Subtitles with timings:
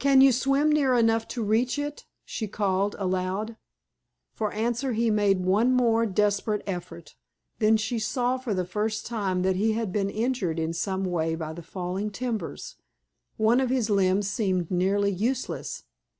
[0.00, 3.56] "Can you swim near enough to reach it?" she called aloud.
[4.32, 7.14] For answer he made one more desperate effort;
[7.60, 11.36] then she saw for the first time that he had been injured in some way
[11.36, 12.74] by the falling timbers
[13.36, 15.84] one of his limbs seemed nearly useless.